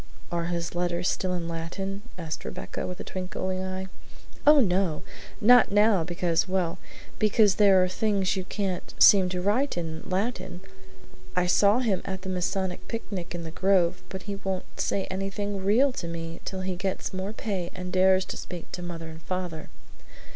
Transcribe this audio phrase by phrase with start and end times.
[0.31, 3.85] "Are his letters still in Latin?" asked Rebecca, with a twinkling eye.
[4.47, 5.03] "Oh, no!
[5.39, 6.79] Not now, because well,
[7.19, 10.61] because there are things you can't seem to write in Latin.
[11.35, 15.63] I saw him at the Masonic picnic in the grove, but he won't say anything
[15.63, 19.21] REAL to me till he gets more pay and dares to speak to mother and
[19.21, 19.69] father.